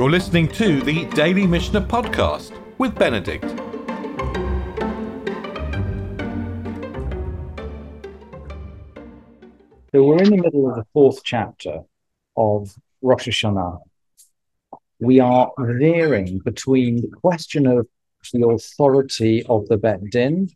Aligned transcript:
You're 0.00 0.08
listening 0.08 0.48
to 0.52 0.80
the 0.80 1.04
Daily 1.10 1.46
Mishnah 1.46 1.82
Podcast 1.82 2.58
with 2.78 2.94
Benedict. 2.94 3.44
So 9.92 10.02
we're 10.02 10.22
in 10.22 10.30
the 10.30 10.40
middle 10.42 10.70
of 10.70 10.76
the 10.76 10.86
fourth 10.94 11.20
chapter 11.22 11.82
of 12.34 12.74
Rosh 13.02 13.28
Hashanah. 13.28 13.80
We 15.00 15.20
are 15.20 15.52
veering 15.58 16.38
between 16.46 17.02
the 17.02 17.08
question 17.08 17.66
of 17.66 17.86
the 18.32 18.48
authority 18.48 19.44
of 19.50 19.68
the 19.68 19.76
Bet 19.76 20.00
Din 20.10 20.48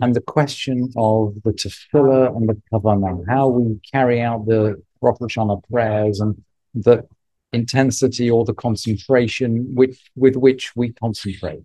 and 0.00 0.16
the 0.16 0.22
question 0.22 0.92
of 0.96 1.36
the 1.44 1.52
tefillah 1.52 2.36
and 2.36 2.48
the 2.48 2.60
kavanah, 2.72 3.28
how 3.28 3.46
we 3.46 3.78
carry 3.92 4.20
out 4.20 4.46
the 4.46 4.82
Rosh 5.00 5.18
Hashanah 5.18 5.62
prayers 5.70 6.18
and 6.18 6.42
the 6.74 7.06
intensity 7.52 8.30
or 8.30 8.44
the 8.44 8.54
concentration 8.54 9.74
with, 9.74 9.98
with 10.16 10.36
which 10.36 10.76
we 10.76 10.92
concentrate. 10.92 11.62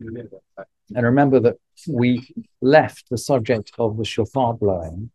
And 0.00 1.04
remember 1.06 1.40
that 1.40 1.56
we 1.88 2.34
left 2.60 3.10
the 3.10 3.18
subject 3.18 3.72
of 3.78 3.96
the 3.96 4.04
shofar 4.04 4.54
blowing 4.54 5.10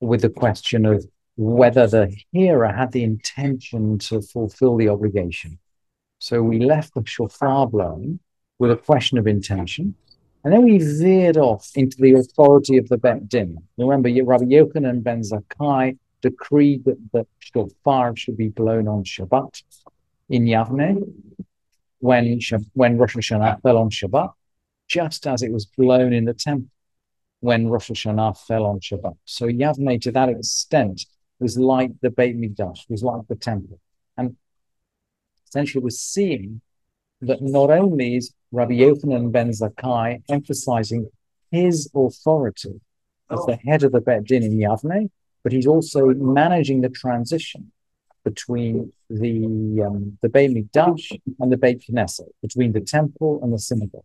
with 0.00 0.22
the 0.22 0.30
question 0.30 0.86
of 0.86 1.04
whether 1.36 1.86
the 1.86 2.16
hearer 2.32 2.72
had 2.72 2.92
the 2.92 3.02
intention 3.02 3.98
to 3.98 4.20
fulfill 4.20 4.76
the 4.76 4.88
obligation. 4.88 5.58
So 6.18 6.42
we 6.42 6.60
left 6.60 6.94
the 6.94 7.02
shofar 7.06 7.66
blowing 7.66 8.20
with 8.58 8.70
a 8.70 8.76
question 8.76 9.18
of 9.18 9.26
intention, 9.26 9.94
and 10.44 10.52
then 10.52 10.64
we 10.64 10.78
veered 10.78 11.36
off 11.36 11.70
into 11.74 11.96
the 11.98 12.14
authority 12.14 12.76
of 12.76 12.88
the 12.88 12.98
Bet 12.98 13.28
Din. 13.28 13.58
Remember, 13.78 14.08
Rabbi 14.08 14.44
Yochanan 14.44 15.02
ben 15.02 15.22
Zakkai 15.22 15.98
decreed 16.22 16.84
that 16.84 16.98
the 17.12 17.26
shofar 17.38 18.16
should 18.16 18.36
be 18.36 18.48
blown 18.48 18.88
on 18.88 19.04
Shabbat 19.04 19.62
in 20.28 20.44
Yavne 20.44 21.12
when, 21.98 22.40
when 22.74 22.98
Rosh 22.98 23.16
Hashanah 23.16 23.62
fell 23.62 23.78
on 23.78 23.90
Shabbat, 23.90 24.32
just 24.88 25.26
as 25.26 25.42
it 25.42 25.52
was 25.52 25.66
blown 25.66 26.12
in 26.12 26.24
the 26.24 26.34
temple 26.34 26.70
when 27.40 27.68
Rosh 27.68 27.90
Hashanah 27.90 28.38
fell 28.38 28.66
on 28.66 28.80
Shabbat. 28.80 29.16
So 29.24 29.46
Yavne, 29.46 30.00
to 30.02 30.12
that 30.12 30.28
extent, 30.28 31.06
was 31.38 31.58
like 31.58 31.92
the 32.02 32.10
Beit 32.10 32.36
Mikdash, 32.36 32.88
was 32.88 33.02
like 33.02 33.26
the 33.28 33.36
temple. 33.36 33.80
And 34.16 34.36
essentially 35.48 35.82
was 35.82 36.00
seeing 36.00 36.60
that 37.22 37.42
not 37.42 37.70
only 37.70 38.16
is 38.16 38.32
Rabbi 38.52 38.74
Yochanan 38.74 39.32
ben 39.32 39.50
Zakkai 39.50 40.22
emphasizing 40.28 41.10
his 41.50 41.90
authority 41.94 42.80
as 43.30 43.44
the 43.46 43.56
head 43.56 43.82
of 43.82 43.92
the 43.92 44.00
Bet 44.00 44.24
Din 44.24 44.42
in 44.42 44.58
Yavne, 44.58 45.10
but 45.42 45.52
he's 45.52 45.66
also 45.66 46.06
managing 46.08 46.80
the 46.80 46.88
transition 46.88 47.72
between 48.24 48.92
the 49.08 49.84
um, 49.86 50.18
the 50.20 50.28
Beit 50.28 50.50
Mikdash 50.50 51.18
and 51.38 51.50
the 51.50 51.56
Beit 51.56 51.82
Knesset, 51.88 52.28
between 52.42 52.72
the 52.72 52.80
temple 52.80 53.40
and 53.42 53.52
the 53.52 53.58
synagogue. 53.58 54.04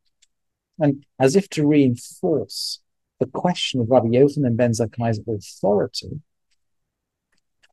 And 0.79 1.05
as 1.19 1.35
if 1.35 1.49
to 1.49 1.67
reinforce 1.67 2.79
the 3.19 3.27
question 3.27 3.81
of 3.81 3.89
Rabbi 3.89 4.07
Yochanan 4.07 4.55
ben 4.57 4.71
Zakkai's 4.71 5.19
authority, 5.27 6.21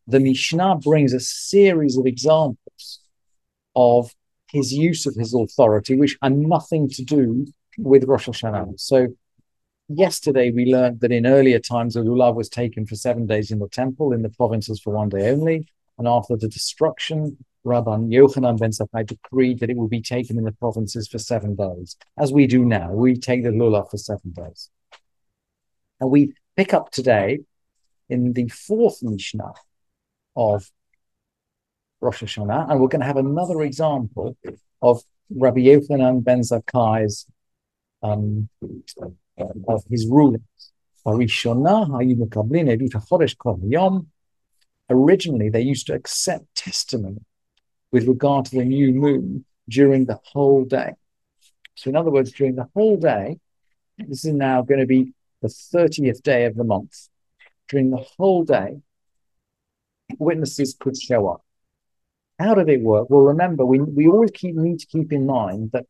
the 0.06 0.20
Mishnah 0.20 0.76
brings 0.76 1.12
a 1.12 1.20
series 1.20 1.96
of 1.96 2.06
examples 2.06 3.00
of 3.74 4.14
his 4.50 4.72
use 4.72 5.06
of 5.06 5.14
his 5.14 5.34
authority, 5.34 5.96
which 5.96 6.18
are 6.22 6.30
nothing 6.30 6.88
to 6.90 7.02
do 7.02 7.46
with 7.78 8.04
Rosh 8.04 8.28
Hashanah. 8.28 8.78
So 8.78 9.08
yesterday 9.96 10.50
we 10.50 10.66
learned 10.66 11.00
that 11.00 11.12
in 11.12 11.26
earlier 11.26 11.58
times, 11.58 11.94
the 11.94 12.00
lulav 12.00 12.34
was 12.34 12.48
taken 12.48 12.86
for 12.86 12.94
seven 12.94 13.26
days 13.26 13.50
in 13.50 13.58
the 13.58 13.68
temple 13.68 14.12
in 14.12 14.22
the 14.22 14.28
provinces 14.30 14.80
for 14.80 14.92
one 14.92 15.08
day 15.08 15.30
only. 15.30 15.66
And 15.98 16.08
after 16.08 16.36
the 16.36 16.48
destruction, 16.48 17.36
Rabban 17.64 18.08
Yochanan 18.12 18.58
ben 18.58 18.70
Zakkai 18.70 19.06
decreed 19.06 19.60
that 19.60 19.70
it 19.70 19.76
would 19.76 19.90
be 19.90 20.02
taken 20.02 20.36
in 20.38 20.44
the 20.44 20.52
provinces 20.52 21.06
for 21.06 21.18
seven 21.18 21.54
days, 21.54 21.96
as 22.18 22.32
we 22.32 22.46
do 22.46 22.64
now. 22.64 22.90
We 22.92 23.16
take 23.16 23.44
the 23.44 23.50
lulav 23.50 23.90
for 23.90 23.98
seven 23.98 24.32
days. 24.32 24.70
And 26.00 26.10
we 26.10 26.34
pick 26.56 26.74
up 26.74 26.90
today 26.90 27.40
in 28.08 28.32
the 28.32 28.48
fourth 28.48 29.02
Mishnah 29.02 29.52
of 30.34 30.70
Rosh 32.00 32.22
Hashanah, 32.22 32.70
and 32.70 32.80
we're 32.80 32.88
going 32.88 33.00
to 33.00 33.06
have 33.06 33.16
another 33.16 33.62
example 33.62 34.36
of 34.80 35.02
Rabbi 35.30 35.60
Yochanan 35.60 36.24
ben 36.24 36.40
Zakkai's 36.40 37.26
um, 38.02 38.48
of 39.68 39.84
his 39.90 40.06
rulings. 40.06 40.42
Originally, 44.90 45.48
they 45.48 45.60
used 45.60 45.86
to 45.86 45.94
accept 45.94 46.54
testimony 46.54 47.20
with 47.90 48.06
regard 48.06 48.44
to 48.46 48.56
the 48.56 48.64
new 48.64 48.92
moon 48.92 49.44
during 49.68 50.06
the 50.06 50.18
whole 50.32 50.64
day. 50.64 50.92
So, 51.74 51.90
in 51.90 51.96
other 51.96 52.10
words, 52.10 52.32
during 52.32 52.56
the 52.56 52.68
whole 52.74 52.96
day, 52.96 53.38
this 53.98 54.24
is 54.24 54.32
now 54.32 54.62
going 54.62 54.80
to 54.80 54.86
be 54.86 55.12
the 55.40 55.48
30th 55.48 56.22
day 56.22 56.44
of 56.44 56.54
the 56.56 56.64
month. 56.64 57.08
During 57.68 57.90
the 57.90 58.04
whole 58.16 58.44
day, 58.44 58.80
witnesses 60.18 60.76
could 60.78 61.00
show 61.00 61.28
up. 61.28 61.42
How 62.38 62.54
did 62.54 62.68
it 62.68 62.80
work? 62.80 63.08
Well, 63.10 63.22
remember, 63.22 63.64
we, 63.64 63.80
we 63.80 64.08
always 64.08 64.30
keep, 64.32 64.54
need 64.54 64.80
to 64.80 64.86
keep 64.86 65.12
in 65.12 65.26
mind 65.26 65.70
that 65.72 65.86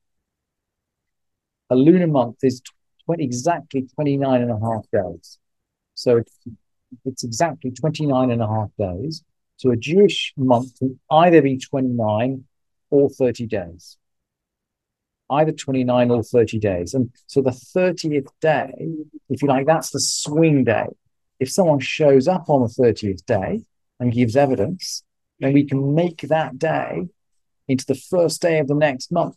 a 1.71 1.77
lunar 1.77 2.07
month 2.07 2.37
is 2.43 2.61
20, 3.07 3.25
exactly 3.25 3.87
29 3.95 4.43
and 4.43 4.51
a 4.51 4.59
half 4.59 4.85
days. 4.93 5.39
So 5.95 6.19
it's, 6.19 6.39
it's 7.05 7.25
exactly 7.25 7.71
29 7.71 8.31
and 8.31 8.43
a 8.43 8.47
half 8.47 8.71
days. 8.79 9.23
So 9.57 9.71
a 9.71 9.77
Jewish 9.77 10.33
month 10.37 10.79
can 10.79 10.99
either 11.11 11.43
be 11.43 11.59
29 11.59 12.45
or 12.91 13.09
30 13.09 13.47
days. 13.47 13.97
Either 15.31 15.53
29 15.53 16.11
or 16.11 16.23
30 16.23 16.59
days. 16.59 16.95
And 16.95 17.11
so 17.27 17.41
the 17.41 17.51
30th 17.51 18.29
day, 18.41 18.73
if 19.31 19.43
you 19.43 19.49
like, 19.49 19.67
that's 19.67 19.91
the 19.91 20.01
swing 20.01 20.65
day. 20.65 20.87
If 21.41 21.51
someone 21.51 21.81
shows 21.81 22.29
up 22.29 22.49
on 22.49 22.63
the 22.63 22.83
30th 22.83 23.25
day 23.25 23.63
and 23.99 24.13
gives 24.13 24.37
evidence, 24.37 25.05
then 25.41 25.53
we 25.53 25.65
can 25.65 25.95
make 25.95 26.23
that 26.23 26.59
day 26.59 27.09
into 27.69 27.87
the 27.87 27.95
first 27.95 28.43
day 28.43 28.59
of 28.59 28.69
the 28.69 28.75
next 28.75 29.11
month. 29.11 29.37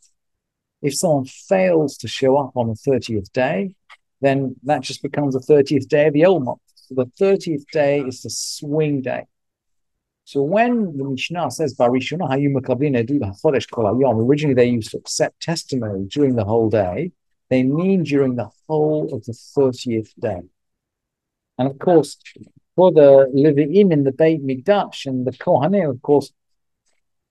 If 0.85 0.93
someone 0.95 1.25
fails 1.25 1.97
to 1.97 2.07
show 2.07 2.37
up 2.37 2.55
on 2.55 2.67
the 2.67 2.75
30th 2.75 3.31
day, 3.31 3.75
then 4.21 4.55
that 4.63 4.81
just 4.81 5.01
becomes 5.01 5.33
the 5.33 5.39
30th 5.39 5.87
day 5.87 6.07
of 6.07 6.13
the 6.13 6.25
old 6.25 6.43
month. 6.43 6.61
So 6.75 6.93
the 6.95 7.07
30th 7.19 7.65
day 7.71 8.01
is 8.01 8.21
the 8.21 8.29
swing 8.29 9.01
day. 9.01 9.23
So 10.25 10.41
when 10.43 10.95
the 10.97 11.03
Mishnah 11.03 11.49
says, 11.51 11.75
originally 11.79 12.37
they 14.53 14.65
used 14.77 14.91
to 14.91 14.97
accept 14.97 15.41
testimony 15.41 16.05
during 16.15 16.35
the 16.35 16.45
whole 16.45 16.69
day, 16.69 17.11
they 17.49 17.63
mean 17.63 18.03
during 18.03 18.35
the 18.35 18.49
whole 18.67 19.13
of 19.13 19.23
the 19.25 19.33
30th 19.33 20.13
day. 20.19 20.41
And 21.57 21.67
of 21.71 21.79
course, 21.79 22.17
for 22.75 22.91
the 22.91 23.31
Levi'im 23.33 23.91
in 23.91 24.03
the 24.03 24.11
Beit 24.11 24.43
Mikdash 24.45 25.05
and 25.05 25.25
the 25.25 25.31
Kohanim, 25.31 25.89
of 25.89 26.01
course, 26.01 26.31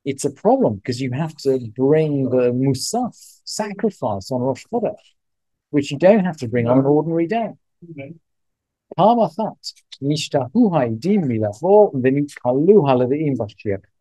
it's 0.04 0.24
a 0.24 0.30
problem 0.30 0.76
because 0.76 1.00
you 1.00 1.12
have 1.12 1.34
to 1.36 1.58
bring 1.76 2.28
the 2.30 2.52
Musaf 2.52 3.14
sacrifice 3.44 4.30
on 4.30 4.40
Rosh 4.42 4.64
Chodesh, 4.72 4.94
which 5.70 5.90
you 5.90 5.98
don't 5.98 6.24
have 6.24 6.36
to 6.38 6.48
bring 6.48 6.66
on 6.68 6.78
an 6.78 6.84
ordinary 6.86 7.26
day. 7.26 7.50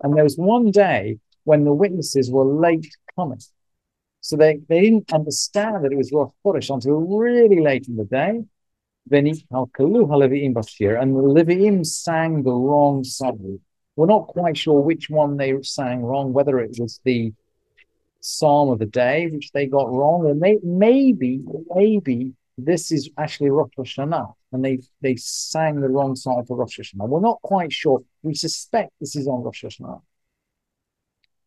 And 0.01 0.15
there 0.15 0.23
was 0.23 0.37
one 0.37 0.71
day 0.71 1.19
when 1.45 1.63
the 1.63 1.73
witnesses 1.73 2.29
were 2.31 2.45
late 2.45 2.87
coming. 3.15 3.39
So 4.21 4.35
they, 4.37 4.59
they 4.69 4.81
didn't 4.81 5.11
understand 5.11 5.83
that 5.83 5.91
it 5.91 5.97
was 5.97 6.11
Rosh 6.11 6.31
Chodesh 6.45 6.73
until 6.73 6.99
really 6.99 7.59
late 7.59 7.87
in 7.87 7.95
the 7.95 8.05
day. 8.05 8.43
And 9.09 9.27
the 11.15 11.21
Levi'im 11.21 11.85
sang 11.85 12.43
the 12.43 12.51
wrong 12.53 13.03
song. 13.03 13.59
We're 13.95 14.07
not 14.07 14.27
quite 14.27 14.57
sure 14.57 14.81
which 14.81 15.09
one 15.09 15.37
they 15.37 15.53
sang 15.61 16.01
wrong, 16.01 16.33
whether 16.33 16.59
it 16.59 16.77
was 16.79 16.99
the 17.03 17.33
psalm 18.21 18.69
of 18.69 18.79
the 18.79 18.85
day, 18.85 19.27
which 19.27 19.51
they 19.51 19.67
got 19.67 19.91
wrong, 19.91 20.27
and 20.27 20.39
may, 20.39 20.57
maybe, 20.63 21.41
maybe 21.75 22.33
this 22.57 22.91
is 22.91 23.09
actually 23.17 23.49
Rosh 23.49 23.71
Hashanah, 23.77 24.33
and 24.51 24.63
they, 24.63 24.79
they 25.01 25.15
sang 25.15 25.81
the 25.81 25.89
wrong 25.89 26.15
song 26.15 26.43
for 26.45 26.57
Rosh 26.57 26.79
Hashanah. 26.79 27.07
We're 27.07 27.19
not 27.19 27.41
quite 27.41 27.73
sure. 27.73 28.03
We 28.21 28.33
suspect 28.33 28.91
this 28.99 29.15
is 29.15 29.27
on 29.27 29.43
Rosh 29.43 29.63
Hashanah. 29.63 30.01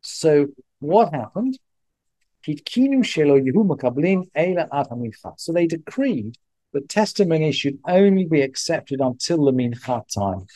So 0.02 0.48
what 0.78 1.12
happened? 1.12 1.58
So 2.44 2.52
they 5.52 5.66
decreed 5.66 6.38
that 6.72 6.88
testimony 6.88 7.52
should 7.52 7.78
only 7.88 8.24
be 8.24 8.42
accepted 8.42 9.00
until 9.00 9.44
the 9.46 9.52
mincha 9.52 10.04
time. 10.14 10.46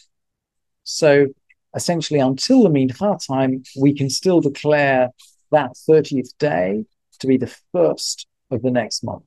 So 0.84 1.26
essentially 1.74 2.20
until 2.20 2.62
the 2.62 2.68
Mincha 2.68 3.26
time, 3.26 3.62
we 3.78 3.94
can 3.94 4.10
still 4.10 4.40
declare 4.40 5.10
that 5.50 5.72
30th 5.88 6.36
day 6.38 6.84
to 7.20 7.26
be 7.26 7.36
the 7.36 7.54
first 7.72 8.26
of 8.50 8.62
the 8.62 8.70
next 8.70 9.04
month. 9.04 9.24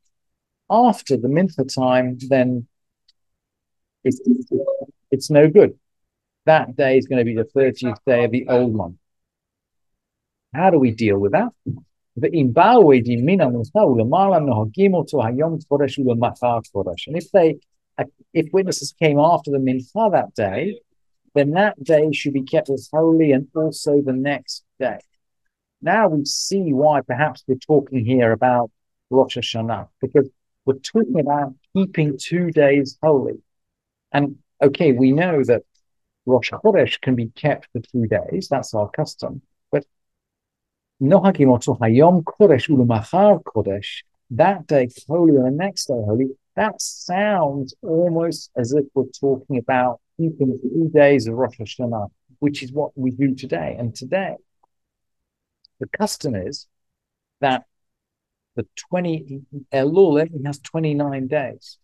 After 0.69 1.17
the 1.17 1.27
Mincha 1.27 1.73
time, 1.73 2.17
then 2.29 2.67
it's, 4.03 4.21
it's 5.11 5.29
no 5.29 5.49
good. 5.49 5.77
That 6.45 6.75
day 6.75 6.97
is 6.97 7.07
going 7.07 7.19
to 7.19 7.25
be 7.25 7.35
the 7.35 7.45
30th 7.45 7.99
day 8.05 8.25
of 8.25 8.31
the 8.31 8.47
old 8.49 8.75
month. 8.75 8.97
How 10.53 10.69
do 10.69 10.77
we 10.77 10.91
deal 10.91 11.17
with 11.17 11.31
that? 11.31 11.49
And 11.65 11.79
if 17.17 17.31
they, 17.31 17.57
if 18.33 18.53
witnesses 18.53 18.93
came 18.99 19.19
after 19.19 19.51
the 19.51 19.57
mincha 19.57 20.11
that 20.11 20.35
day, 20.35 20.79
then 21.33 21.51
that 21.51 21.81
day 21.83 22.11
should 22.11 22.33
be 22.33 22.43
kept 22.43 22.69
as 22.69 22.89
holy 22.91 23.31
and 23.31 23.47
also 23.55 24.01
the 24.01 24.13
next 24.13 24.63
day. 24.79 24.99
Now 25.81 26.07
we 26.07 26.25
see 26.25 26.71
why 26.73 27.01
perhaps 27.01 27.43
we're 27.47 27.55
talking 27.55 28.05
here 28.05 28.31
about 28.31 28.71
Rosh 29.09 29.37
Hashanah, 29.37 29.89
because 30.01 30.29
we're 30.65 30.79
talking 30.79 31.19
about 31.19 31.53
keeping 31.73 32.17
two 32.17 32.51
days 32.51 32.97
holy. 33.01 33.41
And 34.11 34.37
okay, 34.61 34.91
we 34.91 35.11
know 35.11 35.43
that 35.43 35.63
Rosh 36.25 36.51
Chodesh 36.51 37.01
can 37.01 37.15
be 37.15 37.27
kept 37.27 37.67
for 37.73 37.81
two 37.81 38.07
days, 38.07 38.47
that's 38.49 38.73
our 38.73 38.89
custom. 38.89 39.41
But 39.71 39.85
Nohagim 41.01 41.49
Hayom 41.79 42.23
Kodesh 42.23 42.69
Ulumachar 42.69 43.43
Kodesh, 43.43 44.03
that 44.31 44.67
day 44.67 44.87
holy 45.07 45.35
and 45.35 45.45
the 45.45 45.51
next 45.51 45.87
day 45.87 46.01
holy, 46.05 46.29
that 46.55 46.81
sounds 46.81 47.73
almost 47.81 48.51
as 48.55 48.73
if 48.73 48.85
we're 48.93 49.05
talking 49.19 49.57
about 49.57 49.99
keeping 50.17 50.59
two 50.61 50.91
days 50.93 51.27
of 51.27 51.35
Rosh 51.35 51.59
Hashanah, 51.59 52.09
which 52.39 52.63
is 52.63 52.71
what 52.71 52.91
we 52.95 53.11
do 53.11 53.35
today. 53.35 53.75
And 53.77 53.95
today, 53.95 54.35
the 55.79 55.87
custom 55.87 56.35
is 56.35 56.67
that 57.41 57.65
the 58.55 58.67
20 58.89 59.41
Elul 59.73 60.21
only 60.21 60.43
has 60.45 60.59
29 60.59 61.27
days. 61.27 61.77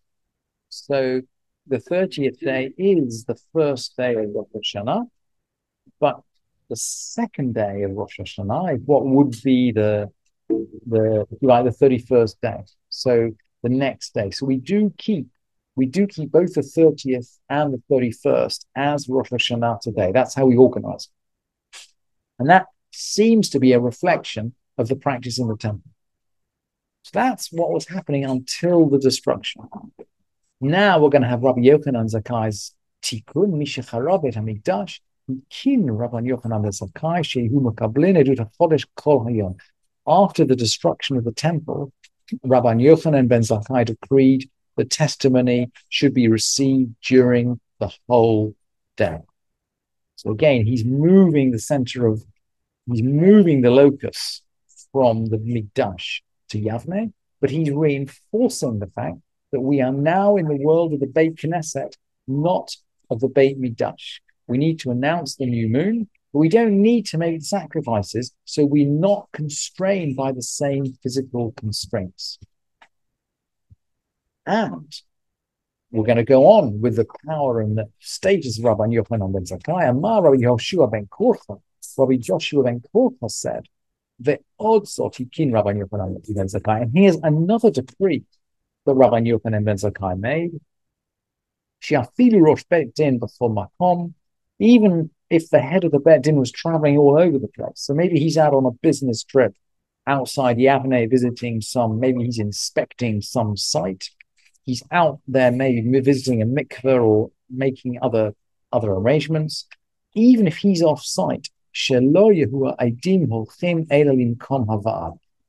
So 0.69 1.21
the 1.67 1.77
30th 1.77 2.39
day 2.39 2.71
is 2.77 3.25
the 3.25 3.37
first 3.53 3.97
day 3.97 4.13
of 4.13 4.29
Rosh 4.33 4.75
Hashanah, 4.75 5.05
but 5.99 6.21
the 6.69 6.75
second 6.75 7.55
day 7.55 7.83
of 7.83 7.91
Rosh 7.91 8.19
Hashanah 8.19 8.75
is 8.75 8.81
what 8.85 9.05
would 9.05 9.35
be 9.43 9.71
the 9.71 10.09
the 10.87 11.25
like 11.41 11.65
the 11.65 11.71
31st 11.71 12.35
day. 12.41 12.63
So 12.89 13.31
the 13.63 13.69
next 13.69 14.13
day. 14.13 14.31
So 14.31 14.45
we 14.45 14.57
do 14.57 14.93
keep 14.97 15.27
we 15.79 15.85
do 15.85 16.05
keep 16.05 16.29
both 16.29 16.55
the 16.55 16.61
30th 16.61 17.37
and 17.49 17.73
the 17.73 17.81
31st 17.89 18.65
as 18.75 19.07
Rosh 19.07 19.29
Hashanah 19.29 19.79
today. 19.79 20.11
That's 20.11 20.35
how 20.35 20.45
we 20.45 20.57
organize. 20.57 21.07
And 22.37 22.49
that 22.49 22.65
seems 22.91 23.49
to 23.51 23.59
be 23.59 23.71
a 23.71 23.79
reflection 23.79 24.55
of 24.77 24.89
the 24.89 24.97
practice 24.97 25.39
in 25.39 25.47
the 25.47 25.55
temple. 25.55 25.89
So 27.03 27.11
that's 27.13 27.49
what 27.53 27.71
was 27.71 27.87
happening 27.87 28.25
until 28.25 28.89
the 28.89 28.99
destruction. 28.99 29.61
Now 30.59 30.99
we're 30.99 31.09
going 31.15 31.21
to 31.21 31.29
have 31.29 31.43
Rabbi 31.43 31.61
Yochanan 31.61 32.13
Zakkai's 32.13 32.75
Tikkun 33.01 33.53
Mishacharabet 33.53 34.35
Hamikdash. 34.35 34.99
Kin 35.49 35.89
Rabbi 35.89 36.21
Yochanan 36.21 36.65
Zakkai 36.65 37.21
Shehu 37.23 37.61
Makablin 37.61 38.21
Edut 38.21 38.45
Chodesh 38.59 38.85
Kol 38.97 39.23
Hayom. 39.25 39.57
After 40.05 40.43
the 40.43 40.57
destruction 40.57 41.15
of 41.15 41.23
the 41.23 41.31
temple, 41.31 41.93
Rabbi 42.43 42.73
Yochanan 42.73 43.29
ben 43.29 43.43
Zakkai 43.43 43.85
decreed 43.85 44.49
the 44.79 44.85
testimony 44.85 45.69
should 45.89 46.13
be 46.13 46.29
received 46.29 46.95
during 47.05 47.59
the 47.81 47.91
whole 48.07 48.55
day. 48.95 49.19
So 50.15 50.31
again, 50.31 50.65
he's 50.65 50.85
moving 50.85 51.51
the 51.51 51.59
center 51.59 52.07
of, 52.07 52.23
he's 52.85 53.03
moving 53.03 53.59
the 53.59 53.71
locus 53.71 54.41
from 54.93 55.25
the 55.25 55.37
Mikdash 55.37 56.21
to 56.51 56.61
Yavne, 56.61 57.11
but 57.41 57.49
he's 57.49 57.71
reinforcing 57.71 58.79
the 58.79 58.87
fact 58.87 59.17
that 59.51 59.59
we 59.59 59.81
are 59.81 59.91
now 59.91 60.37
in 60.37 60.47
the 60.47 60.55
world 60.55 60.93
of 60.93 61.01
the 61.01 61.07
Beit 61.07 61.35
Knesset, 61.35 61.95
not 62.25 62.73
of 63.09 63.19
the 63.19 63.27
Beit 63.27 63.59
Mikdash. 63.59 64.21
We 64.47 64.57
need 64.57 64.79
to 64.79 64.91
announce 64.91 65.35
the 65.35 65.45
new 65.45 65.67
moon, 65.67 66.07
but 66.31 66.39
we 66.39 66.47
don't 66.47 66.81
need 66.81 67.05
to 67.07 67.17
make 67.17 67.41
sacrifices, 67.41 68.31
so 68.45 68.63
we're 68.65 68.87
not 68.87 69.27
constrained 69.33 70.15
by 70.15 70.31
the 70.31 70.41
same 70.41 70.93
physical 71.03 71.53
constraints. 71.57 72.39
And 74.49 74.91
we're 75.91 76.05
going 76.05 76.17
to 76.17 76.23
go 76.23 76.47
on 76.47 76.81
with 76.81 76.95
the 76.95 77.05
power 77.27 77.61
and 77.61 77.77
the 77.77 77.87
stages 77.99 78.57
of 78.57 78.65
Rabbi 78.65 78.87
Yochanan 78.87 79.31
ben 79.31 79.43
Zakkai. 79.43 79.87
And 79.87 80.01
Rabbi 80.01 80.37
Yoshua 80.37 80.91
ben 80.91 81.05
Korcha, 81.05 81.61
Rabbi 81.99 82.15
Joshua 82.15 82.63
ben 82.63 82.81
Korcha 82.93 83.29
said, 83.29 83.67
the 84.19 84.39
odds 84.59 84.97
of 84.97 85.13
Hikin 85.13 85.53
Rabbi 85.53 85.73
Yochanan 85.73 86.35
ben 86.35 86.47
Zakkai. 86.47 86.81
And 86.81 86.91
here's 86.97 87.17
another 87.17 87.69
decree 87.69 88.23
that 88.87 88.95
Rabbi 88.95 89.19
Yochanan 89.19 89.65
ben 89.65 89.77
Zakkai 89.77 90.19
made. 90.19 90.59
Shiafilu 91.83 92.41
Rosh 92.41 92.63
Bet 92.63 92.95
Din 92.95 93.19
before 93.19 93.51
Makom, 93.51 94.13
even 94.57 95.11
if 95.29 95.51
the 95.51 95.59
head 95.59 95.83
of 95.83 95.91
the 95.91 95.99
Bet 95.99 96.23
Din 96.23 96.37
was 96.37 96.51
traveling 96.51 96.97
all 96.97 97.19
over 97.19 97.37
the 97.37 97.47
place. 97.49 97.75
So 97.75 97.93
maybe 97.93 98.19
he's 98.19 98.35
out 98.35 98.55
on 98.55 98.65
a 98.65 98.71
business 98.71 99.23
trip 99.23 99.53
outside 100.07 100.57
Yavne 100.57 101.07
visiting 101.07 101.61
some, 101.61 101.99
maybe 101.99 102.23
he's 102.23 102.39
inspecting 102.39 103.21
some 103.21 103.55
site. 103.55 104.09
He's 104.69 104.83
out 104.91 105.19
there 105.27 105.51
maybe 105.51 105.99
visiting 105.99 106.43
a 106.43 106.45
mikveh 106.45 107.03
or 107.03 107.31
making 107.49 107.97
other 108.03 108.35
other 108.71 108.91
arrangements. 108.91 109.65
Even 110.13 110.45
if 110.45 110.57
he's 110.57 110.83
off 110.83 111.03
site, 111.03 111.49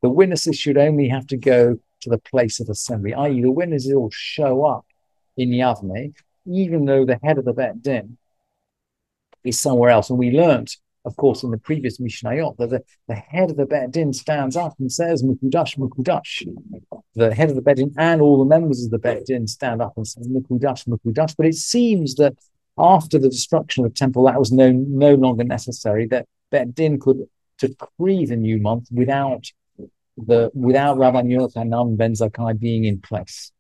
the 0.02 0.08
witnesses 0.19 0.58
should 0.58 0.78
only 0.78 1.08
have 1.08 1.26
to 1.26 1.37
go 1.37 1.78
to 2.00 2.08
the 2.08 2.17
place 2.17 2.61
of 2.61 2.70
assembly, 2.70 3.12
i.e., 3.12 3.43
the 3.43 3.50
witnesses 3.50 3.93
will 3.93 4.08
show 4.11 4.64
up 4.64 4.87
in 5.37 5.50
Yavne, 5.50 6.14
even 6.46 6.87
though 6.87 7.05
the 7.05 7.20
head 7.22 7.37
of 7.37 7.44
the 7.44 7.52
Bet 7.52 7.82
Din 7.82 8.17
is 9.44 9.61
somewhere 9.61 9.90
else. 9.90 10.08
And 10.08 10.19
we 10.19 10.31
learnt, 10.31 10.78
of 11.05 11.17
course, 11.17 11.43
in 11.43 11.50
the 11.50 11.58
previous 11.58 11.99
Mishnayot, 11.99 12.56
that 12.58 12.70
the, 12.70 12.82
the 13.08 13.14
head 13.14 13.50
of 13.50 13.56
the 13.56 13.67
Bet 13.67 13.91
Din 13.91 14.12
stands 14.12 14.56
up 14.56 14.75
and 14.79 14.93
says, 14.93 15.23
Mekudash, 15.23 15.79
Mekudash. 15.79 16.47
The 17.14 17.35
head 17.35 17.49
of 17.49 17.56
the 17.56 17.62
Bet 17.62 17.76
Din 17.76 17.94
and 17.97 18.20
all 18.20 18.38
the 18.38 18.44
members 18.44 18.85
of 18.85 18.91
the 18.91 18.99
Bet 18.99 19.26
Din 19.26 19.47
stand 19.47 19.81
up 19.81 19.94
and 19.97 20.06
say, 20.06 20.20
Mekudash, 20.23 20.87
Mekudash. 20.87 21.35
But 21.37 21.47
it 21.47 21.55
seems 21.55 22.17
that 22.17 22.35
after 22.76 23.19
the 23.19 23.31
destruction 23.31 23.85
of 23.85 23.93
the 23.93 23.97
temple, 23.97 24.25
that 24.26 24.38
was 24.38 24.52
no, 24.52 24.70
no 24.73 25.14
longer 25.14 25.44
necessary, 25.44 26.06
that 26.08 26.26
Bet 26.50 26.75
Din 26.75 27.00
could 27.00 27.26
decree 27.58 28.26
the 28.26 28.37
new 28.37 28.58
month 28.58 28.88
without 28.91 29.44
the 30.17 30.50
without 30.55 30.99
Rabbi 30.99 31.23
Yochanan 31.23 31.96
ben 31.96 32.12
Zakkai 32.12 32.58
being 32.58 32.85
in 32.85 33.00
place. 33.00 33.53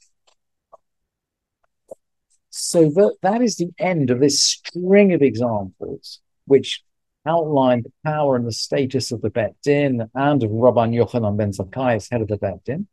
So 2.50 2.90
that, 2.90 3.16
that 3.22 3.42
is 3.42 3.56
the 3.56 3.70
end 3.78 4.10
of 4.10 4.20
this 4.20 4.42
string 4.42 5.12
of 5.12 5.22
examples, 5.22 6.20
which 6.46 6.82
outline 7.26 7.82
the 7.82 7.92
power 8.04 8.36
and 8.36 8.46
the 8.46 8.52
status 8.52 9.12
of 9.12 9.20
the 9.20 9.30
Bet 9.30 9.54
Din 9.62 10.08
and 10.14 10.42
of 10.42 10.50
Rabbi 10.50 10.88
Yochanan 10.88 11.36
ben 11.36 11.52
Zakkai 11.52 11.96
as 11.96 12.08
head 12.08 12.22
of 12.22 12.28
the 12.28 12.36
Bet 12.36 12.64
Din. 12.64 12.88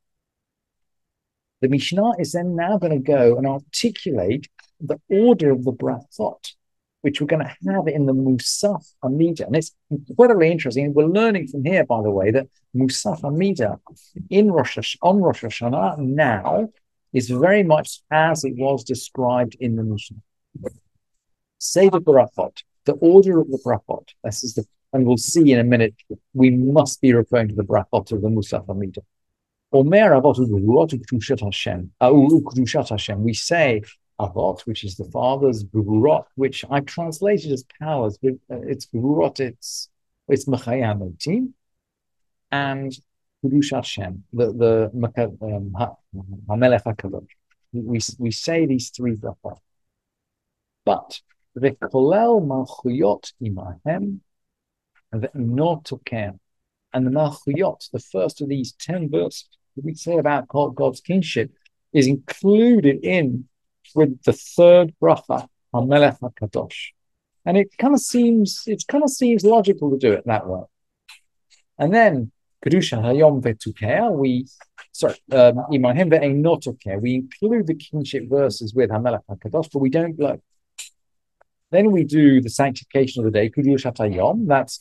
The 1.62 1.70
Mishnah 1.70 2.12
is 2.20 2.34
then 2.34 2.56
now 2.56 2.78
going 2.78 2.94
to 2.94 3.00
go 3.00 3.38
and 3.38 3.48
articulate 3.48 4.48
the 4.80 5.00
order 5.10 5.52
of 5.52 5.64
the 5.64 5.72
brachot, 5.72 6.54
which 7.02 7.20
we're 7.20 7.28
going 7.28 7.44
to 7.44 7.56
have 7.72 7.88
in 7.88 8.06
the 8.06 8.14
Musaf 8.14 8.86
Amida. 9.04 9.48
And 9.48 9.56
it's 9.56 9.76
incredibly 9.90 10.52
interesting. 10.52 10.94
We're 10.94 11.06
learning 11.06 11.48
from 11.48 11.66
here, 11.66 11.84
by 11.86 12.04
the 12.04 12.12
way, 12.12 12.30
that 12.32 12.48
Musaf 12.76 13.24
Amida 13.24 13.80
in 14.30 14.52
Rosh 14.52 14.96
on 15.02 15.18
Rosh 15.18 15.44
Hashanah 15.44 15.98
now 15.98 16.70
is 17.14 17.30
very 17.30 17.64
much 17.64 18.02
as 18.12 18.44
it 18.44 18.54
was 18.56 18.84
described 18.84 19.56
in 19.60 19.78
the 19.78 19.84
Mishnah. 19.84 20.18
The 21.60 22.02
brachot, 22.02 22.62
the 22.88 22.94
order 22.94 23.40
of 23.40 23.52
the 23.52 23.60
brachot. 23.60 24.08
This 24.24 24.44
is 24.44 24.56
the, 24.56 24.66
and 24.94 25.06
we'll 25.06 25.18
see 25.18 25.52
in 25.52 25.60
a 25.60 25.64
minute. 25.64 25.94
We 26.34 26.50
must 26.50 27.00
be 27.02 27.14
referring 27.14 27.50
to 27.50 27.56
the 27.56 27.64
brachot 27.64 28.12
of 28.12 28.22
the 28.24 28.30
Musaf 28.30 28.68
Amida. 28.68 29.02
Omer 29.72 30.12
avot 30.20 30.38
Hashem. 31.44 31.92
Hashem. 32.90 33.24
We 33.24 33.34
say 33.34 33.84
Avot, 34.20 34.62
which 34.62 34.84
is 34.84 34.96
the 34.96 35.06
father's 35.06 35.64
Gevurot, 35.66 36.26
which 36.36 36.66
I 36.70 36.80
translated 36.80 37.52
as 37.52 37.64
powers, 37.80 38.18
but 38.22 38.34
uh, 38.52 38.62
it's 38.62 38.88
Gevurot, 38.88 39.40
it's 39.40 39.90
it's 40.28 40.46
Mechayamotim, 40.46 41.54
and 42.52 42.92
Kudush 43.44 43.72
Hashem, 43.76 44.24
the 44.34 44.54
the 44.54 44.90
um, 44.94 45.76
Hamelech 46.50 46.84
HaKadosh. 46.84 47.28
We 47.74 48.00
we 48.18 48.32
say 48.32 48.66
these 48.66 48.90
three 48.90 49.16
brachot, 49.16 49.60
but 50.84 51.22
kolel 51.60 52.42
malchuyot 52.46 53.34
imahem 53.42 54.20
token, 55.84 56.40
and 56.94 57.08
the 57.08 57.12
malchuyot, 57.12 57.90
the 57.92 58.00
first 58.00 58.42
of 58.42 58.50
these 58.50 58.74
ten 58.74 59.10
verses 59.10 59.48
that 59.76 59.86
we 59.86 59.94
say 59.94 60.18
about 60.18 60.48
God's 60.48 61.02
kingship, 61.02 61.52
is 61.94 62.08
included 62.08 63.04
in 63.04 63.48
with 63.96 64.22
the 64.24 64.34
third 64.34 64.94
bracha 65.02 65.48
on 65.74 65.88
Melech 65.88 66.20
HaKadosh. 66.20 66.90
And 67.46 67.58
it 67.58 67.78
kind 67.78 67.94
of 67.94 68.02
seems, 68.02 68.64
it 68.68 68.84
kind 68.88 69.04
of 69.04 69.10
seems 69.10 69.44
logical 69.44 69.92
to 69.92 69.98
do 69.98 70.12
it 70.12 70.26
that 70.26 70.48
way. 70.48 70.64
And 71.78 71.94
then 71.94 72.32
Kedusha 72.66 73.02
Hayom 73.02 73.42
Vetukea, 73.42 74.12
we 74.12 74.48
sorry, 74.92 75.16
um, 75.32 75.66
Imahim 75.72 77.02
we 77.02 77.16
include 77.16 77.68
the 77.68 77.76
kingship 77.76 78.28
verses 78.30 78.74
with 78.74 78.90
Hamelech 78.90 79.22
HaKadosh, 79.30 79.70
but 79.72 79.80
we 79.80 79.90
don't 79.90 80.20
look. 80.20 80.42
Then 81.72 81.92
we 81.92 82.04
do 82.04 82.42
the 82.42 82.50
sanctification 82.50 83.26
of 83.26 83.32
the 83.32 83.38
day, 83.38 83.50
Kedusha 83.50 83.96
Hayom, 83.96 84.48
that's 84.48 84.80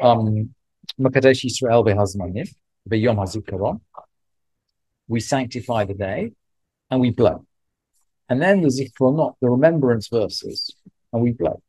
um, 0.00 0.54
Makadesh 1.00 1.44
Yisrael 1.44 1.84
behazmanim, 1.84 2.48
beyom 2.88 3.16
hazikaron. 3.16 3.80
We 5.08 5.20
sanctify 5.20 5.84
the 5.84 5.94
day 5.94 6.32
and 6.90 7.00
we 7.00 7.10
blow. 7.10 7.44
And 8.28 8.40
then 8.40 8.62
the 8.62 8.68
zichronot, 8.68 9.34
the 9.40 9.50
remembrance 9.50 10.08
verses, 10.08 10.74
and 11.12 11.22
we 11.22 11.32
blow. 11.32 11.60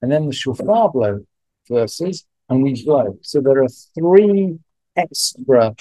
And 0.00 0.10
then 0.10 0.26
the 0.26 0.32
shofar 0.32 0.90
blow 0.90 1.20
verses, 1.68 2.24
and 2.48 2.62
we 2.62 2.84
blow. 2.84 3.18
So 3.22 3.40
there 3.40 3.62
are 3.62 3.68
three 3.94 4.58
extra, 4.96 5.74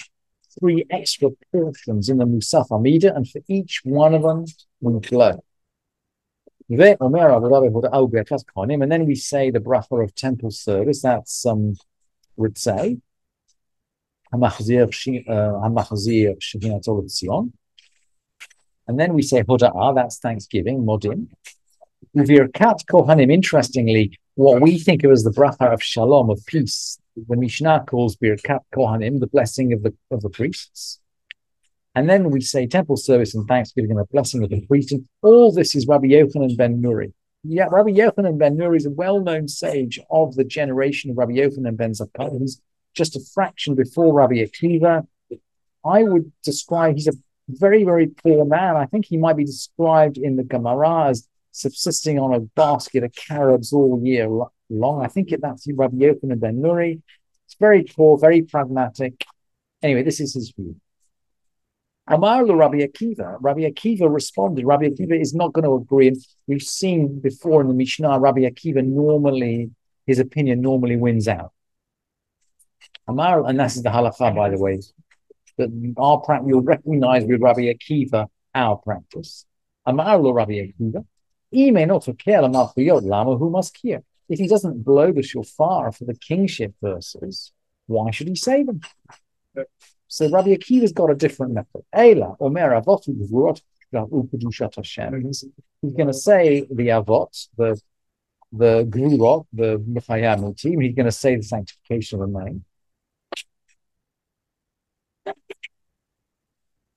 three 0.59 0.85
extra 0.89 1.29
portions 1.51 2.09
in 2.09 2.17
the 2.17 2.25
Musaf 2.25 2.71
Amida, 2.71 3.15
and 3.15 3.29
for 3.29 3.41
each 3.47 3.81
one 3.83 4.13
of 4.13 4.23
them, 4.23 4.45
we 4.81 4.99
blow. 4.99 5.43
And 6.69 6.79
then 8.91 9.05
we 9.05 9.15
say 9.15 9.51
the 9.51 9.59
bracha 9.59 10.03
of 10.03 10.15
temple 10.15 10.51
service. 10.51 11.01
That's 11.01 11.45
um, 11.45 11.75
say 12.55 12.97
Hamachzir 14.33 14.91
Shekinah 16.39 16.81
Zion. 17.07 17.53
And 18.87 18.99
then 18.99 19.13
we 19.13 19.21
say 19.21 19.43
Hoda'ah, 19.43 19.95
that's 19.95 20.19
Thanksgiving, 20.19 20.83
Modim. 20.83 21.27
Birkat 22.15 22.85
Kohanim, 22.85 23.31
interestingly, 23.31 24.19
what 24.35 24.61
we 24.61 24.77
think 24.77 25.03
of 25.03 25.11
as 25.11 25.23
the 25.23 25.31
bracha 25.31 25.73
of 25.73 25.81
Shalom, 25.81 26.29
of 26.29 26.45
peace, 26.45 26.99
the 27.15 27.35
Mishnah 27.35 27.85
calls 27.87 28.15
Birkat 28.17 28.59
Kohanim, 28.75 29.19
the 29.19 29.27
blessing 29.27 29.73
of 29.73 29.83
the 29.83 29.93
of 30.11 30.21
the 30.21 30.29
priests. 30.29 30.99
And 31.95 32.09
then 32.09 32.31
we 32.31 32.41
say 32.41 32.65
temple 32.65 32.97
service 32.97 33.35
and 33.35 33.47
thanksgiving 33.47 33.91
and 33.91 33.99
a 33.99 34.05
blessing 34.05 34.43
of 34.43 34.49
the 34.49 34.65
priest. 34.65 34.91
And 34.91 35.07
all 35.21 35.51
this 35.51 35.75
is 35.75 35.87
Rabbi 35.87 36.07
Yochanan 36.07 36.57
ben 36.57 36.81
Nuri. 36.81 37.13
Yeah, 37.43 37.67
Rabbi 37.69 37.91
Yochanan 37.91 38.39
ben 38.39 38.57
Nuri 38.57 38.77
is 38.77 38.85
a 38.85 38.91
well-known 38.91 39.47
sage 39.47 39.99
of 40.09 40.35
the 40.35 40.43
generation 40.43 41.11
of 41.11 41.17
Rabbi 41.17 41.33
Yochanan 41.33 41.77
ben 41.77 41.91
Zakkai. 41.91 42.39
He's 42.39 42.61
just 42.95 43.15
a 43.15 43.19
fraction 43.33 43.75
before 43.75 44.13
Rabbi 44.13 44.35
Akiva. 44.35 45.05
I 45.85 46.03
would 46.03 46.31
describe 46.43 46.95
he's 46.95 47.07
a 47.07 47.13
very, 47.49 47.83
very 47.83 48.07
poor 48.07 48.45
man. 48.45 48.75
I 48.75 48.85
think 48.85 49.05
he 49.05 49.17
might 49.17 49.37
be 49.37 49.43
described 49.43 50.17
in 50.17 50.37
the 50.37 50.43
Gemara 50.43 51.09
as 51.09 51.27
subsisting 51.51 52.17
on 52.17 52.33
a 52.33 52.39
basket 52.39 53.03
of 53.03 53.13
carrots 53.13 53.71
all 53.73 54.01
year 54.03 54.27
long. 54.69 55.03
I 55.03 55.07
think 55.07 55.29
that's 55.41 55.67
Rabbi 55.71 55.97
Yochanan 55.97 56.39
ben 56.39 56.61
Nuri. 56.61 57.01
It's 57.45 57.55
very 57.59 57.83
poor, 57.83 58.17
very 58.17 58.41
pragmatic. 58.41 59.25
Anyway, 59.83 60.01
this 60.01 60.19
is 60.19 60.33
his 60.33 60.51
view. 60.57 60.77
Amar 62.07 62.45
Rabbi 62.45 62.79
Akiva. 62.79 63.37
Rabbi 63.39 63.61
Akiva 63.61 64.13
responded. 64.13 64.65
Rabbi 64.65 64.89
Akiva 64.89 65.19
is 65.19 65.33
not 65.33 65.53
going 65.53 65.63
to 65.63 65.75
agree. 65.75 66.09
And 66.09 66.17
we've 66.47 66.61
seen 66.61 67.19
before 67.19 67.61
in 67.61 67.67
the 67.67 67.73
Mishnah, 67.73 68.19
Rabbi 68.19 68.41
Akiva 68.41 68.85
normally, 68.85 69.71
his 70.05 70.19
opinion 70.19 70.61
normally 70.61 70.97
wins 70.97 71.27
out. 71.27 71.53
Amar, 73.07 73.45
and 73.45 73.59
this 73.59 73.77
is 73.77 73.83
the 73.83 73.89
halacha, 73.89 74.35
by 74.35 74.49
the 74.49 74.57
way, 74.57 74.79
that 75.57 75.93
our 75.97 76.19
practice, 76.19 76.47
you'll 76.49 76.61
recognize 76.61 77.23
with 77.25 77.41
Rabbi 77.41 77.73
Akiva 77.73 78.27
our 78.53 78.75
practice. 78.77 79.45
Amar 79.85 80.21
Rabbi 80.21 80.67
Akiva. 80.67 81.05
If 84.29 84.39
he 84.39 84.47
doesn't 84.47 84.83
blow 84.83 85.11
the 85.11 85.21
shofar 85.21 85.91
for 85.91 86.05
the 86.05 86.15
kingship 86.15 86.73
verses, 86.81 87.51
why 87.85 88.09
should 88.11 88.27
he 88.27 88.35
say 88.35 88.63
them? 88.63 88.81
So 90.12 90.28
Rabbi 90.30 90.50
Akiva's 90.54 90.92
got 90.92 91.10
a 91.10 91.14
different 91.14 91.52
method. 91.52 91.82
Ela 91.92 92.36
Omer 92.40 92.80
Avot 92.80 93.04
Hashem. 94.76 95.24
He's 95.24 95.92
going 95.94 96.06
to 96.06 96.12
say 96.14 96.66
the 96.70 96.88
Avot, 96.88 97.48
the 97.56 97.80
the 98.50 98.84
Gvurot, 98.84 99.46
the 99.52 99.78
Mechayam 99.78 100.56
team. 100.56 100.80
He's 100.80 100.94
going 100.94 101.06
to 101.06 101.12
say 101.12 101.36
the 101.36 101.42
sanctification 101.42 102.22
of 102.22 102.32
the 102.32 102.44
name. 102.44 102.64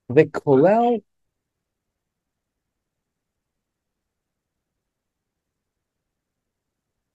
The 0.10 0.26
Kolel 0.26 1.02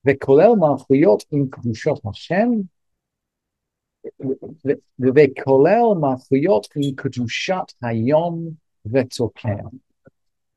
וכולל 0.07 0.53
מלכויות 0.59 1.25
עם 1.33 1.47
קדושות 1.51 2.01
השם 2.07 2.49
ve'kolel 4.22 5.96
malchuyot 5.98 6.68
in 6.76 6.96
kedushat 6.96 7.74
hayom 7.84 8.58
ve'tokeh. 8.88 9.80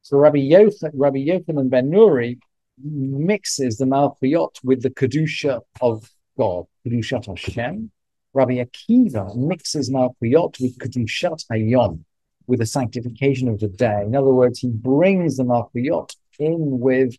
So 0.02 0.18
Rabbi 0.18 0.38
Yochanan, 0.38 0.90
Rabbi 0.94 1.18
Yochanan 1.18 1.70
Ben 1.70 1.90
Nuri 1.90 2.38
mixes 2.82 3.78
the 3.78 3.86
malchuyot 3.86 4.62
with 4.62 4.82
the 4.82 4.90
kedusha 4.90 5.60
of 5.80 6.10
God, 6.36 6.66
kedushat 6.86 7.26
Hashem. 7.26 7.90
Rabbi 8.32 8.64
Akiva 8.64 9.36
mixes 9.36 9.90
malchuyot 9.90 10.60
with 10.60 10.78
kedushat 10.78 11.44
hayom, 11.50 12.04
with 12.46 12.58
the 12.58 12.66
sanctification 12.66 13.48
of 13.48 13.60
the 13.60 13.68
day. 13.68 14.02
In 14.02 14.14
other 14.14 14.32
words, 14.32 14.58
he 14.58 14.68
brings 14.68 15.36
the 15.36 15.44
malchuyot 15.44 16.14
in 16.38 16.80
with 16.80 17.16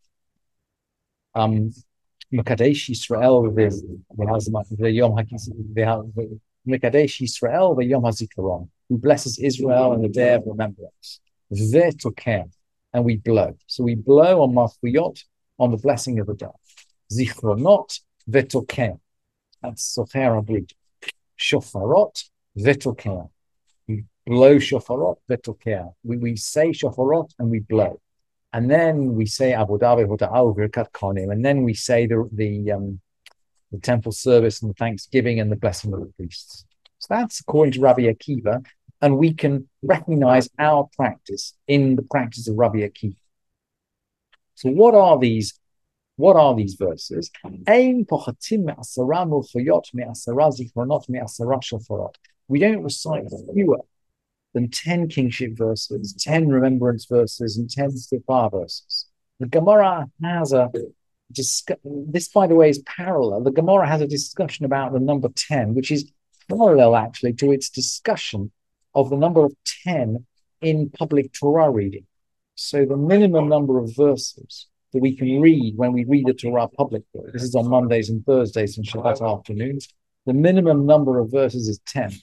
um, 1.33 1.71
Mekadesh 2.33 2.89
Yisrael 2.89 3.43
v'yom 3.53 5.13
Mekadesh 6.67 7.21
Yisrael 7.21 7.75
v'yom 7.77 8.03
hazikaron, 8.03 8.67
who 8.89 8.97
blesses 8.97 9.37
Israel 9.39 9.91
on 9.91 10.01
the 10.01 10.09
day 10.09 10.33
of 10.33 10.43
remembrance. 10.45 11.19
V'tokem, 11.51 12.51
and 12.93 13.05
we 13.05 13.17
blow. 13.17 13.55
So 13.67 13.83
we 13.83 13.95
blow 13.95 14.41
on 14.41 14.53
Malchuyot 14.53 15.23
on 15.59 15.71
the 15.71 15.77
blessing 15.77 16.19
of 16.19 16.27
the 16.27 16.33
day. 16.33 16.47
Zichronot 17.13 17.99
v'tokem. 18.29 18.99
That's 19.61 19.95
Sofer 19.95 20.43
Abrid. 20.43 20.71
Shofarot 21.39 22.23
v'tokem. 22.57 23.29
We 23.87 24.05
blow 24.25 24.55
shofarot 24.55 25.17
v'tokem. 25.29 25.93
We, 26.03 26.17
we 26.17 26.35
say 26.35 26.71
shofarot 26.71 27.29
and 27.37 27.51
we 27.51 27.59
blow 27.59 27.99
and 28.55 28.71
then 28.71 29.15
we 29.15 29.25
say 29.25 29.51
Abu 29.51 29.77
Dhabi 29.77 30.07
Konim, 30.07 31.29
and 31.29 31.43
then 31.43 31.63
we 31.63 31.73
say 31.73 32.07
the 32.07 32.29
the, 32.31 32.71
um, 32.71 33.01
the 33.73 33.79
temple 33.79 34.13
service 34.13 34.61
and 34.61 34.69
the 34.69 34.75
thanksgiving 34.75 35.41
and 35.41 35.51
the 35.51 35.57
blessing 35.57 35.93
of 35.93 35.99
the 35.99 36.13
priests. 36.15 36.63
So 36.99 37.07
that's 37.09 37.41
according 37.41 37.73
to 37.73 37.81
Rabbi 37.81 38.03
Akiva, 38.03 38.65
and 39.01 39.17
we 39.17 39.33
can 39.33 39.67
recognize 39.83 40.47
our 40.57 40.87
practice 40.95 41.53
in 41.67 41.97
the 41.97 42.03
practice 42.03 42.47
of 42.47 42.55
Rabbi 42.55 42.77
Akiva. 42.77 43.17
So 44.53 44.69
what 44.69 44.95
are 44.95 45.19
these? 45.19 45.59
What 46.15 46.37
are 46.37 46.55
these 46.55 46.75
verses? 46.75 47.29
We 52.47 52.59
don't 52.59 52.83
recite 52.83 53.23
fewer 53.53 53.81
than 54.55 54.69
10 54.69 55.09
kingship 55.09 55.51
verses, 55.55 56.13
10 56.13 56.47
remembrance 56.47 57.05
verses, 57.05 57.57
and 57.57 57.69
10 57.69 57.91
shofar 58.09 58.49
verses. 58.49 59.05
The 59.39 59.47
Gemara 59.47 60.07
has 60.23 60.53
a 60.53 60.71
this, 61.29 62.29
by 62.29 62.47
the 62.47 62.55
way, 62.55 62.69
is 62.69 62.79
parallel. 62.79 63.41
The 63.41 63.51
Gemara 63.51 63.87
has 63.87 63.99
a 63.99 64.07
discussion 64.07 64.63
about 64.63 64.93
the 64.93 64.99
number 64.99 65.27
10, 65.27 65.73
which 65.73 65.91
is 65.91 66.11
parallel 66.47 66.95
actually 66.95 67.33
to 67.33 67.51
its 67.51 67.69
discussion 67.69 68.51
of 68.93 69.09
the 69.09 69.17
number 69.17 69.43
of 69.43 69.53
10 69.83 70.25
in 70.61 70.89
public 70.91 71.33
Torah 71.33 71.69
reading. 71.69 72.05
So 72.53 72.85
the 72.85 72.95
minimum 72.95 73.49
number 73.49 73.79
of 73.79 73.93
verses 73.95 74.67
that 74.93 75.01
we 75.01 75.17
can 75.17 75.41
read 75.41 75.75
when 75.75 75.93
we 75.93 76.05
read 76.05 76.27
the 76.27 76.33
Torah 76.33 76.69
publicly, 76.69 77.23
this 77.33 77.43
is 77.43 77.55
on 77.55 77.67
Mondays 77.67 78.09
and 78.09 78.25
Thursdays 78.25 78.77
and 78.77 78.87
Shabbat 78.87 79.19
afternoons, 79.27 79.89
the 80.25 80.33
minimum 80.33 80.85
number 80.85 81.19
of 81.19 81.31
verses 81.31 81.67
is 81.67 81.79
10. 81.87 82.13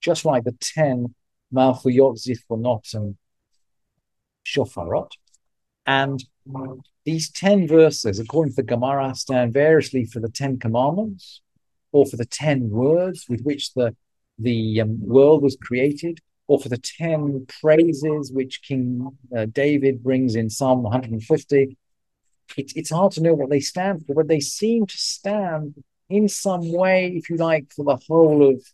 Just 0.00 0.24
like 0.24 0.44
the 0.44 0.56
10 0.60 1.14
And 2.94 3.16
Shofarot. 4.46 5.12
And 5.86 6.24
these 7.04 7.30
10 7.30 7.66
verses, 7.66 8.18
according 8.18 8.52
to 8.52 8.56
the 8.56 8.62
Gemara, 8.62 9.14
stand 9.14 9.52
variously 9.52 10.04
for 10.04 10.20
the 10.20 10.28
10 10.28 10.58
commandments 10.58 11.40
or 11.92 12.06
for 12.06 12.16
the 12.16 12.24
10 12.24 12.70
words 12.70 13.26
with 13.28 13.42
which 13.42 13.74
the, 13.74 13.96
the 14.38 14.80
um, 14.80 14.98
world 15.00 15.42
was 15.42 15.56
created, 15.60 16.20
or 16.46 16.60
for 16.60 16.68
the 16.68 16.78
10 16.78 17.46
praises 17.60 18.30
which 18.32 18.62
King 18.62 19.16
uh, 19.36 19.46
David 19.46 20.02
brings 20.02 20.34
in 20.34 20.50
Psalm 20.50 20.82
150. 20.82 21.76
It, 22.56 22.72
it's 22.74 22.90
hard 22.90 23.12
to 23.12 23.22
know 23.22 23.34
what 23.34 23.50
they 23.50 23.60
stand 23.60 24.06
for, 24.06 24.14
but 24.14 24.28
they 24.28 24.40
seem 24.40 24.86
to 24.86 24.96
stand 24.96 25.82
in 26.08 26.28
some 26.28 26.72
way, 26.72 27.08
if 27.16 27.30
you 27.30 27.36
like, 27.36 27.72
for 27.72 27.84
the 27.84 27.98
whole 28.08 28.48
of 28.48 28.64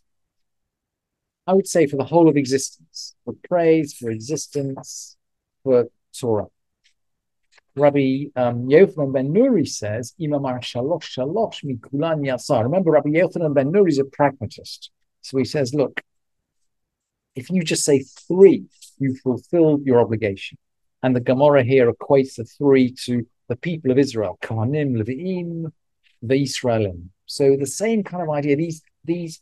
I 1.47 1.53
would 1.53 1.67
say 1.67 1.87
for 1.87 1.95
the 1.95 2.03
whole 2.03 2.27
of 2.27 2.35
existence, 2.35 3.15
for 3.23 3.33
praise, 3.47 3.93
for 3.93 4.11
existence, 4.11 5.15
for 5.63 5.87
Torah. 6.17 6.47
Rabbi 7.75 8.25
um, 8.35 8.67
Yochanan 8.67 9.13
ben 9.13 9.33
Nuri 9.33 9.67
says, 9.67 10.13
Imamar 10.19 10.59
shalosh 10.61 11.03
shalosh 11.03 11.63
mikulan 11.63 12.25
yasar. 12.25 12.63
Remember, 12.63 12.91
Rabbi 12.91 13.09
Yochanan 13.09 13.53
ben 13.53 13.71
Nuri 13.71 13.89
is 13.89 13.99
a 13.99 14.05
pragmatist. 14.05 14.91
So 15.21 15.37
he 15.37 15.45
says, 15.45 15.73
look, 15.73 16.01
if 17.35 17.49
you 17.49 17.63
just 17.63 17.85
say 17.85 17.99
three, 18.27 18.65
you 18.97 19.15
fulfill 19.15 19.79
your 19.83 20.01
obligation. 20.01 20.57
And 21.03 21.15
the 21.15 21.21
Gemara 21.21 21.63
here 21.63 21.91
equates 21.91 22.35
the 22.35 22.43
three 22.43 22.91
to 23.05 23.25
the 23.47 23.55
people 23.55 23.91
of 23.91 23.99
Israel, 23.99 24.37
Kohanim, 24.41 25.01
Levi'im, 25.01 25.71
the 26.21 26.43
Israelim. 26.43 27.09
So 27.25 27.55
the 27.55 27.67
same 27.67 28.03
kind 28.03 28.23
of 28.23 28.29
idea. 28.29 28.55
These 28.55 28.81
these 29.05 29.41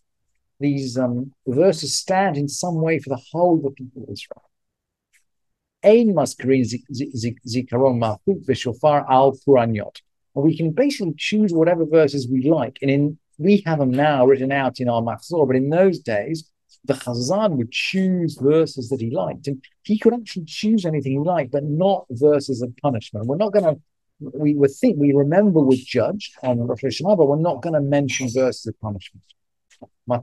these 0.60 0.98
um, 0.98 1.32
verses 1.46 1.96
stand 1.96 2.38
in 2.38 2.48
some 2.48 2.82
way 2.82 3.00
for 3.00 3.10
the 3.10 3.22
whole 3.32 3.58
of 3.58 3.64
the 3.64 3.72
people 3.72 4.04
of 4.04 4.10
Israel. 4.10 4.44
Zikaron. 7.48 8.00
And 10.36 10.44
we 10.44 10.58
can 10.58 10.72
basically 10.72 11.14
choose 11.18 11.54
whatever 11.54 11.86
verses 11.86 12.28
we 12.28 12.50
like. 12.50 12.78
And 12.82 12.90
in 12.90 13.20
we 13.38 13.64
have 13.66 13.80
them 13.80 13.92
now 13.92 14.26
written 14.26 14.52
out 14.52 14.80
in 14.80 14.90
our 14.90 15.02
machzor, 15.02 15.48
but 15.48 15.56
in 15.56 15.70
those 15.70 16.00
days, 16.00 16.50
the 16.86 16.94
Chazan 16.94 17.58
would 17.58 17.72
choose 17.72 18.38
verses 18.40 18.90
that 18.90 19.02
he 19.02 19.10
liked. 19.10 19.48
And 19.48 19.64
he 19.84 19.98
could 19.98 20.14
actually 20.14 20.46
choose 20.46 20.86
anything 20.86 21.14
he 21.14 21.20
liked, 21.20 21.52
but 21.52 21.64
not 21.64 22.06
verses 22.12 22.62
of 22.62 22.76
punishment. 22.78 23.26
We're 23.26 23.38
not 23.38 23.54
going 23.54 23.66
to, 23.66 23.82
we 24.20 24.56
would 24.56 24.72
think, 24.72 24.98
we 24.98 25.14
remember 25.14 25.60
with 25.60 25.80
Judge 25.80 26.32
on 26.44 26.60
Rosh 26.60 26.84
Hashanah, 26.84 27.18
but 27.18 27.28
we're 27.28 27.38
not 27.38 27.62
going 27.62 27.74
to 27.74 27.82
mention 27.82 28.30
verses 28.30 28.68
of 28.68 28.80
punishment. 28.80 29.24
So 30.08 30.20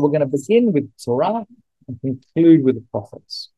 we're 0.00 0.08
going 0.08 0.20
to 0.20 0.26
begin 0.26 0.72
with 0.72 0.90
Torah 1.04 1.46
and 1.88 2.00
conclude 2.00 2.64
with 2.64 2.76
the 2.76 2.84
prophets, 2.90 3.50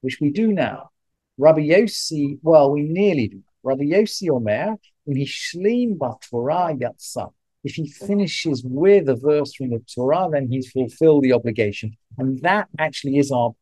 which 0.00 0.18
we 0.20 0.30
do 0.30 0.52
now. 0.52 0.90
Rabbi 1.38 1.60
Yossi, 1.60 2.38
well, 2.42 2.70
we 2.70 2.82
nearly 2.82 3.28
do. 3.28 3.42
Rabbi 3.62 3.84
Yossi 3.84 4.30
Omer, 4.30 4.76
Mishlim 5.08 5.98
Torah 6.30 6.74
Yatsa. 6.74 7.32
If 7.64 7.74
he 7.74 7.88
finishes 7.90 8.62
with 8.64 9.08
a 9.08 9.16
verse 9.16 9.54
from 9.54 9.70
the 9.70 9.82
Torah, 9.92 10.28
then 10.30 10.48
he's 10.48 10.70
fulfilled 10.70 11.24
the 11.24 11.32
obligation. 11.32 11.96
And 12.16 12.40
that 12.42 12.68
actually 12.78 13.18
is 13.18 13.32
our 13.32 13.54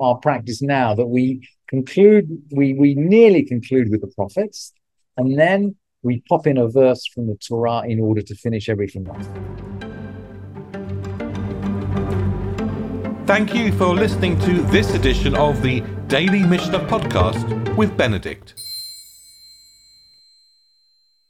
our 0.00 0.16
practice 0.16 0.62
now 0.62 0.94
that 0.94 1.06
we 1.06 1.46
conclude, 1.68 2.26
we 2.50 2.74
we 2.74 2.94
nearly 2.94 3.42
conclude 3.44 3.90
with 3.90 4.00
the 4.00 4.06
prophets, 4.08 4.72
and 5.16 5.38
then 5.38 5.76
we 6.02 6.22
pop 6.28 6.46
in 6.46 6.58
a 6.58 6.68
verse 6.68 7.06
from 7.06 7.26
the 7.26 7.36
Torah 7.36 7.82
in 7.86 8.00
order 8.00 8.22
to 8.22 8.34
finish 8.34 8.68
everything 8.68 9.08
off. 9.08 9.28
Thank 13.26 13.54
you 13.54 13.72
for 13.72 13.94
listening 13.94 14.38
to 14.40 14.62
this 14.64 14.94
edition 14.94 15.34
of 15.36 15.62
the 15.62 15.80
Daily 16.08 16.42
Mishnah 16.42 16.80
Podcast 16.80 17.76
with 17.76 17.96
Benedict. 17.96 18.61